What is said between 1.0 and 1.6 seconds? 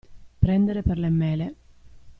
mele.